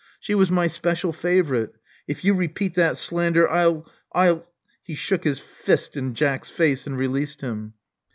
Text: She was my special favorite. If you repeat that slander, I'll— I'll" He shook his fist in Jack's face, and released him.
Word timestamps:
She 0.19 0.33
was 0.33 0.49
my 0.49 0.65
special 0.65 1.13
favorite. 1.13 1.75
If 2.07 2.25
you 2.25 2.33
repeat 2.33 2.73
that 2.73 2.97
slander, 2.97 3.47
I'll— 3.47 3.87
I'll" 4.13 4.47
He 4.87 4.95
shook 4.95 5.23
his 5.23 5.37
fist 5.37 5.95
in 5.95 6.15
Jack's 6.15 6.49
face, 6.49 6.87
and 6.87 6.97
released 6.97 7.41
him. 7.41 7.73